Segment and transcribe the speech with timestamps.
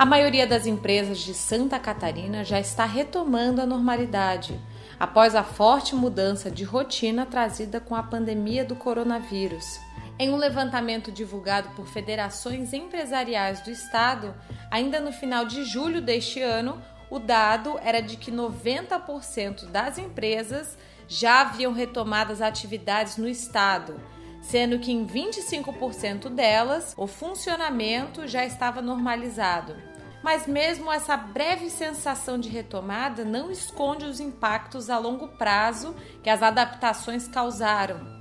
[0.00, 4.58] A maioria das empresas de Santa Catarina já está retomando a normalidade,
[4.98, 9.78] após a forte mudança de rotina trazida com a pandemia do coronavírus.
[10.18, 14.34] Em um levantamento divulgado por federações empresariais do estado,
[14.70, 20.78] ainda no final de julho deste ano, o dado era de que 90% das empresas
[21.06, 24.00] já haviam retomado as atividades no estado,
[24.40, 29.89] sendo que em 25% delas o funcionamento já estava normalizado.
[30.22, 36.28] Mas mesmo essa breve sensação de retomada não esconde os impactos a longo prazo que
[36.28, 38.20] as adaptações causaram.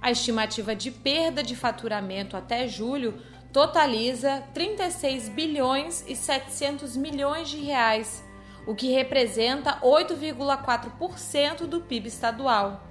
[0.00, 3.14] A estimativa de perda de faturamento até julho
[3.52, 8.24] totaliza 36 bilhões e 700 milhões de reais,
[8.66, 12.82] o que representa 8,4% do PIB estadual.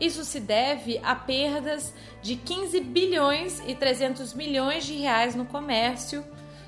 [0.00, 6.24] Isso se deve a perdas de 15 bilhões e 300 milhões de reais no comércio,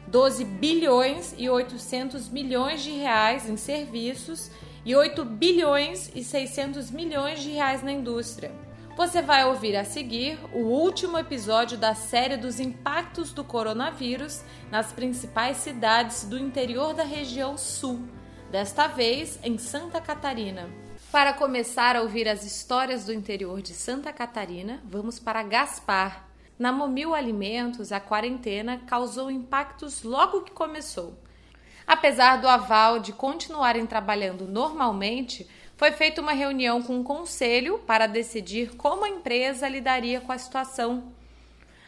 [0.07, 4.51] 12 bilhões e 800 milhões de reais em serviços
[4.85, 8.53] e 8 bilhões e 600 milhões de reais na indústria.
[8.97, 14.93] Você vai ouvir a seguir o último episódio da série dos impactos do coronavírus nas
[14.93, 18.01] principais cidades do interior da região sul,
[18.53, 20.69] desta vez em Santa Catarina.
[21.11, 26.71] Para começar a ouvir as histórias do interior de Santa Catarina, vamos para Gaspar, na
[26.71, 31.19] Momil Alimentos, a quarentena causou impactos logo que começou.
[31.87, 38.07] Apesar do aval de continuarem trabalhando normalmente, foi feita uma reunião com o conselho para
[38.07, 41.13] decidir como a empresa lidaria com a situação.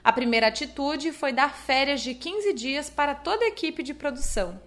[0.03, 4.61] A primeira atitude foi dar férias de 15 dias para toda a equipe de produção.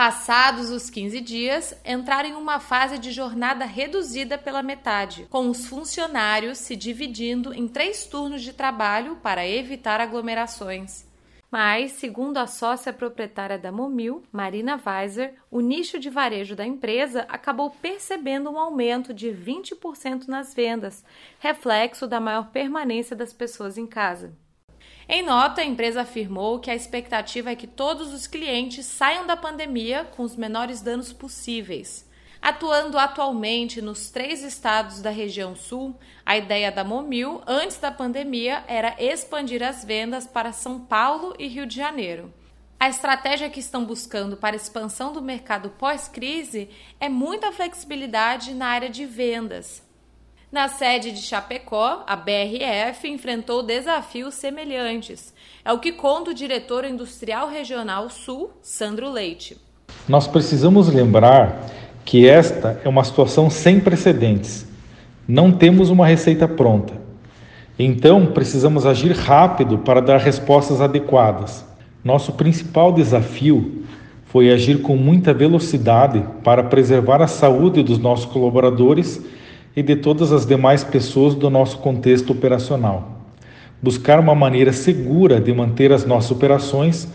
[0.00, 5.66] Passados os 15 dias, entraram em uma fase de jornada reduzida pela metade, com os
[5.66, 11.04] funcionários se dividindo em três turnos de trabalho para evitar aglomerações.
[11.50, 17.26] Mas, segundo a sócia proprietária da Momil, Marina Weiser, o nicho de varejo da empresa
[17.28, 21.04] acabou percebendo um aumento de 20% nas vendas,
[21.38, 24.32] reflexo da maior permanência das pessoas em casa.
[25.12, 29.36] Em nota, a empresa afirmou que a expectativa é que todos os clientes saiam da
[29.36, 32.08] pandemia com os menores danos possíveis.
[32.40, 38.62] Atuando atualmente nos três estados da região sul, a ideia da Momil, antes da pandemia,
[38.68, 42.32] era expandir as vendas para São Paulo e Rio de Janeiro.
[42.78, 46.70] A estratégia que estão buscando para expansão do mercado pós-crise
[47.00, 49.82] é muita flexibilidade na área de vendas,
[50.52, 55.32] na sede de Chapecó, a BRF enfrentou desafios semelhantes.
[55.64, 59.56] É o que conta o diretor industrial regional Sul, Sandro Leite.
[60.08, 61.66] Nós precisamos lembrar
[62.04, 64.66] que esta é uma situação sem precedentes.
[65.28, 66.94] Não temos uma receita pronta.
[67.78, 71.64] Então, precisamos agir rápido para dar respostas adequadas.
[72.02, 73.84] Nosso principal desafio
[74.24, 79.20] foi agir com muita velocidade para preservar a saúde dos nossos colaboradores
[79.76, 83.20] e de todas as demais pessoas do nosso contexto operacional.
[83.82, 87.08] Buscar uma maneira segura de manter as nossas operações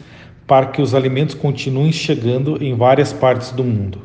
[0.47, 3.99] para que os alimentos continuem chegando em várias partes do mundo.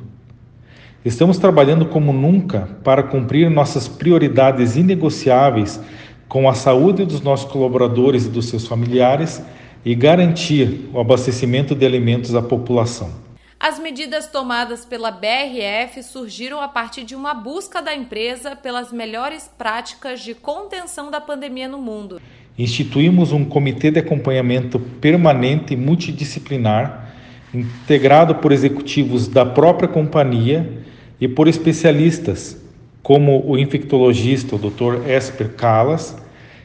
[1.04, 5.80] Estamos trabalhando como nunca para cumprir nossas prioridades inegociáveis
[6.28, 9.42] com a saúde dos nossos colaboradores e dos seus familiares
[9.84, 13.29] e garantir o abastecimento de alimentos à população.
[13.62, 19.50] As medidas tomadas pela BRF surgiram a partir de uma busca da empresa pelas melhores
[19.58, 22.22] práticas de contenção da pandemia no mundo.
[22.58, 27.12] Instituímos um comitê de acompanhamento permanente multidisciplinar,
[27.52, 30.82] integrado por executivos da própria companhia
[31.20, 32.58] e por especialistas,
[33.02, 35.06] como o infectologista o Dr.
[35.06, 36.16] Esper Calas,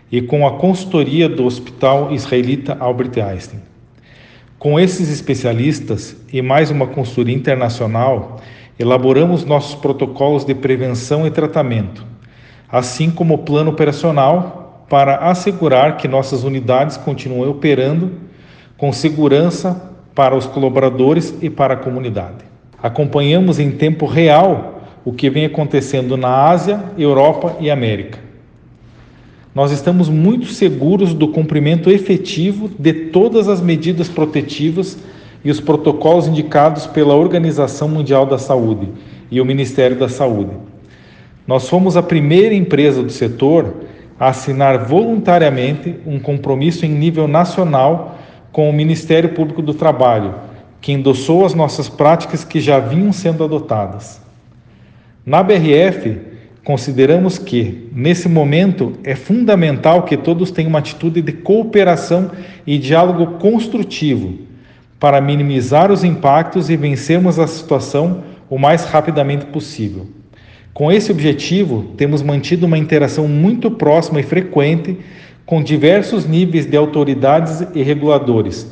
[0.10, 3.75] e com a consultoria do Hospital Israelita Albert Einstein.
[4.66, 8.38] Com esses especialistas e mais uma consultoria internacional,
[8.80, 12.04] elaboramos nossos protocolos de prevenção e tratamento,
[12.68, 18.14] assim como o plano operacional para assegurar que nossas unidades continuem operando
[18.76, 19.80] com segurança
[20.16, 22.44] para os colaboradores e para a comunidade.
[22.82, 28.25] Acompanhamos em tempo real o que vem acontecendo na Ásia, Europa e América
[29.56, 34.98] nós estamos muito seguros do cumprimento efetivo de todas as medidas protetivas
[35.46, 38.90] e os protocolos indicados pela Organização Mundial da Saúde
[39.32, 40.52] e o Ministério da Saúde.
[41.48, 43.74] Nós fomos a primeira empresa do setor
[44.20, 48.20] a assinar voluntariamente um compromisso em nível nacional
[48.52, 50.36] com o Ministério Público do Trabalho,
[50.82, 54.22] que endossou as nossas práticas que já vinham sendo adotadas.
[55.26, 56.20] Na BRF,
[56.66, 62.32] Consideramos que, nesse momento, é fundamental que todos tenham uma atitude de cooperação
[62.66, 64.40] e diálogo construtivo
[65.00, 70.08] para minimizar os impactos e vencermos a situação o mais rapidamente possível.
[70.74, 74.98] Com esse objetivo, temos mantido uma interação muito próxima e frequente
[75.46, 78.68] com diversos níveis de autoridades e reguladores,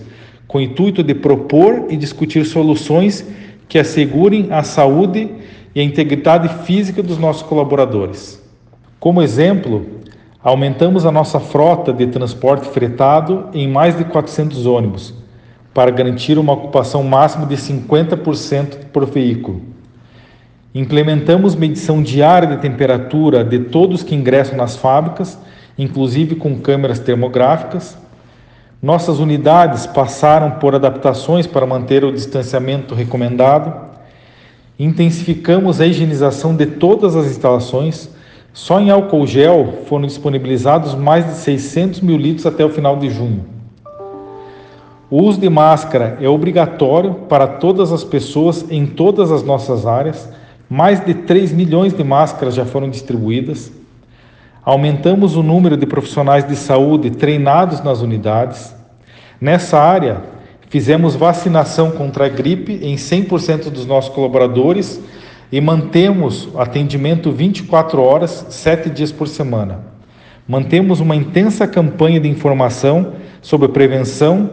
[0.48, 3.24] com o intuito de propor e discutir soluções
[3.70, 5.30] que assegurem a saúde
[5.76, 8.42] e a integridade física dos nossos colaboradores.
[9.00, 9.86] Como exemplo,
[10.42, 15.14] aumentamos a nossa frota de transporte fretado em mais de 400 ônibus,
[15.74, 19.62] para garantir uma ocupação máxima de 50% por veículo.
[20.76, 25.38] Implementamos medição diária de temperatura de todos que ingressam nas fábricas,
[25.78, 27.98] inclusive com câmeras termográficas.
[28.82, 33.93] Nossas unidades passaram por adaptações para manter o distanciamento recomendado.
[34.78, 38.10] Intensificamos a higienização de todas as instalações.
[38.52, 43.10] Só em álcool gel foram disponibilizados mais de 600 mil litros até o final de
[43.10, 43.46] junho.
[45.10, 50.28] O uso de máscara é obrigatório para todas as pessoas em todas as nossas áreas.
[50.68, 53.72] Mais de 3 milhões de máscaras já foram distribuídas.
[54.66, 58.74] Aumentamos o número de profissionais de saúde treinados nas unidades.
[59.40, 60.22] Nessa área,
[60.74, 65.00] fizemos vacinação contra a gripe em 100% dos nossos colaboradores
[65.52, 69.82] e mantemos atendimento 24 horas, 7 dias por semana.
[70.48, 74.50] Mantemos uma intensa campanha de informação sobre prevenção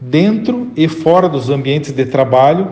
[0.00, 2.70] dentro e fora dos ambientes de trabalho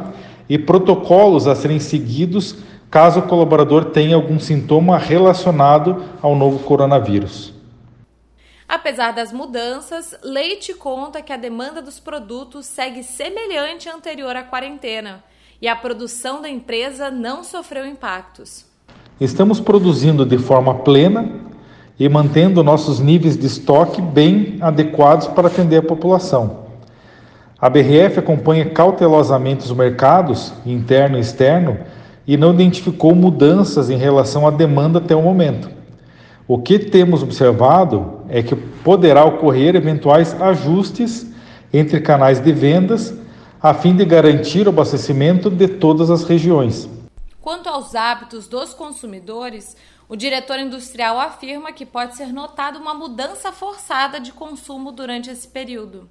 [0.48, 2.58] e protocolos a serem seguidos
[2.88, 7.52] caso o colaborador tenha algum sintoma relacionado ao novo coronavírus.
[8.72, 14.42] Apesar das mudanças, Leite conta que a demanda dos produtos segue semelhante à anterior à
[14.42, 15.22] quarentena
[15.60, 18.64] e a produção da empresa não sofreu impactos.
[19.20, 21.30] Estamos produzindo de forma plena
[22.00, 26.64] e mantendo nossos níveis de estoque bem adequados para atender a população.
[27.60, 31.78] A BRF acompanha cautelosamente os mercados, interno e externo,
[32.26, 35.81] e não identificou mudanças em relação à demanda até o momento.
[36.54, 41.26] O que temos observado é que poderá ocorrer eventuais ajustes
[41.72, 43.14] entre canais de vendas
[43.58, 46.86] a fim de garantir o abastecimento de todas as regiões.
[47.40, 49.74] Quanto aos hábitos dos consumidores,
[50.06, 55.48] o diretor industrial afirma que pode ser notada uma mudança forçada de consumo durante esse
[55.48, 56.06] período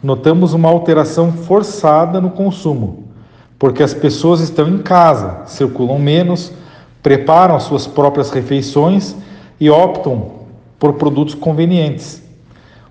[0.00, 3.08] notamos uma alteração forçada no consumo,
[3.58, 6.52] porque as pessoas estão em casa, circulam menos,
[7.02, 9.16] preparam as suas próprias refeições
[9.60, 10.40] e optam
[10.78, 12.22] por produtos convenientes,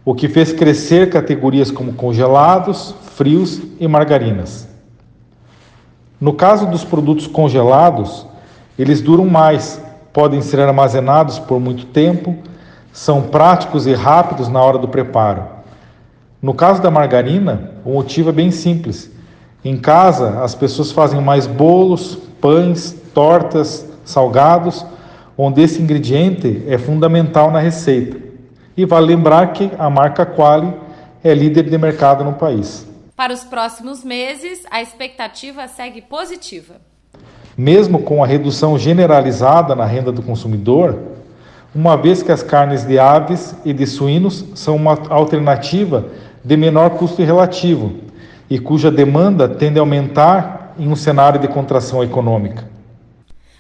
[0.06, 4.70] o que fez crescer categorias como congelados, frios e margarinas.
[6.22, 8.28] No caso dos produtos congelados,
[8.78, 9.82] eles duram mais,
[10.14, 12.36] podem ser armazenados por muito tempo,
[12.94, 15.44] são práticos e rápidos na hora do preparo.
[16.42, 19.12] No caso da margarina, o motivo é bem simples.
[19.64, 24.86] Em casa, as pessoas fazem mais bolos, pães, tortas, salgados,
[25.42, 28.18] onde esse ingrediente é fundamental na receita.
[28.76, 30.74] E vale lembrar que a marca Quali
[31.24, 32.86] é líder de mercado no país.
[33.16, 36.76] Para os próximos meses, a expectativa segue positiva.
[37.58, 41.00] Mesmo com a redução generalizada na renda do consumidor,
[41.74, 46.10] uma vez que as carnes de aves e de suínos são uma alternativa
[46.44, 47.94] de menor custo relativo
[48.50, 52.79] e cuja demanda tende a aumentar em um cenário de contração econômica.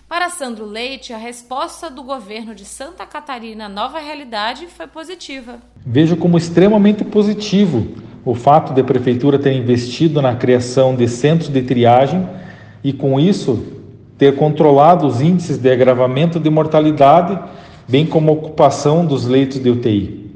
[0.09, 5.59] Para Sandro Leite, a resposta do governo de Santa Catarina à nova realidade foi positiva.
[5.85, 7.89] Vejo como extremamente positivo
[8.25, 12.27] o fato de a prefeitura ter investido na criação de centros de triagem
[12.83, 13.63] e, com isso,
[14.17, 17.39] ter controlado os índices de agravamento de mortalidade,
[17.87, 20.31] bem como a ocupação dos leitos de UTI.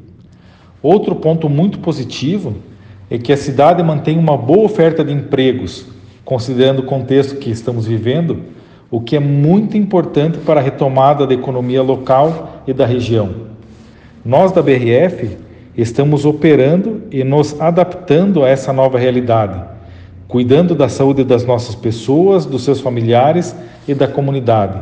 [0.84, 2.58] Outro ponto muito positivo
[3.10, 5.88] é que a cidade mantém uma boa oferta de empregos,
[6.24, 8.54] considerando o contexto que estamos vivendo,
[8.94, 13.48] o que é muito importante para a retomada da economia local e da região.
[14.24, 15.36] Nós da BRF
[15.76, 19.60] estamos operando e nos adaptando a essa nova realidade,
[20.28, 23.56] cuidando da saúde das nossas pessoas, dos seus familiares
[23.88, 24.80] e da comunidade,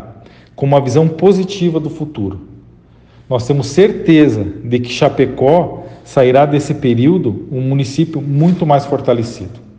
[0.58, 2.42] com uma visão positiva do futuro.
[3.30, 9.71] Nós temos certeza de que Chapecó sairá desse período um município muito mais fortalecido.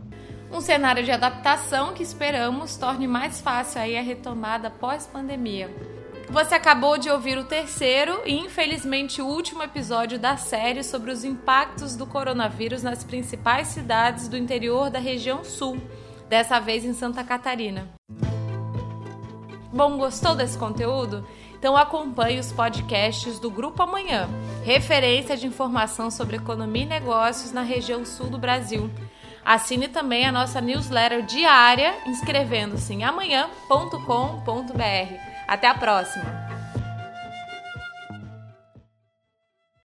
[0.53, 5.67] Um cenário de adaptação que esperamos torne mais fácil aí a retomada pós-pandemia.
[6.29, 11.23] Você acabou de ouvir o terceiro e, infelizmente, o último episódio da série sobre os
[11.23, 15.81] impactos do coronavírus nas principais cidades do interior da região sul,
[16.29, 17.89] dessa vez em Santa Catarina.
[19.73, 21.25] Bom, gostou desse conteúdo?
[21.57, 24.29] Então acompanhe os podcasts do Grupo Amanhã,
[24.63, 28.87] referência de informação sobre economia e negócios na região sul do Brasil.
[29.45, 34.43] Assine também a nossa newsletter diária inscrevendo-se em amanhã.com.br.
[35.47, 36.42] Até a próxima!